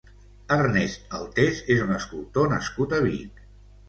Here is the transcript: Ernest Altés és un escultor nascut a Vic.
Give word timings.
Ernest 0.53 1.11
Altés 1.17 1.59
és 1.75 1.83
un 1.83 1.93
escultor 1.97 2.49
nascut 2.55 2.97
a 2.99 3.03
Vic. 3.05 3.45